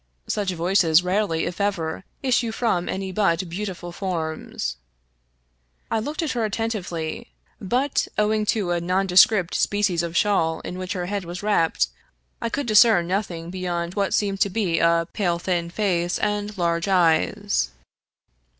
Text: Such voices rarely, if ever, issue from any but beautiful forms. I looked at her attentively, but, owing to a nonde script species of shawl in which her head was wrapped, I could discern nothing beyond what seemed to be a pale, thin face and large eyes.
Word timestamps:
Such 0.25 0.49
voices 0.49 1.03
rarely, 1.03 1.45
if 1.45 1.61
ever, 1.61 2.03
issue 2.23 2.51
from 2.51 2.89
any 2.89 3.11
but 3.11 3.47
beautiful 3.47 3.91
forms. 3.91 4.77
I 5.91 5.99
looked 5.99 6.23
at 6.23 6.31
her 6.31 6.43
attentively, 6.43 7.27
but, 7.59 8.07
owing 8.17 8.47
to 8.47 8.71
a 8.71 8.81
nonde 8.81 9.15
script 9.19 9.53
species 9.53 10.01
of 10.01 10.17
shawl 10.17 10.59
in 10.61 10.79
which 10.79 10.93
her 10.93 11.05
head 11.05 11.23
was 11.23 11.43
wrapped, 11.43 11.89
I 12.41 12.49
could 12.49 12.65
discern 12.65 13.05
nothing 13.05 13.51
beyond 13.51 13.93
what 13.93 14.15
seemed 14.15 14.39
to 14.41 14.49
be 14.49 14.79
a 14.79 15.07
pale, 15.13 15.37
thin 15.37 15.69
face 15.69 16.17
and 16.17 16.57
large 16.57 16.87
eyes. 16.87 17.69